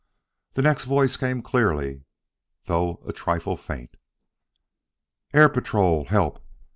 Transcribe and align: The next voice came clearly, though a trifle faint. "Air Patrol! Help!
The 0.53 0.63
next 0.63 0.85
voice 0.85 1.15
came 1.15 1.43
clearly, 1.43 2.05
though 2.65 3.03
a 3.05 3.13
trifle 3.13 3.55
faint. 3.55 3.97
"Air 5.31 5.47
Patrol! 5.47 6.05
Help! 6.05 6.41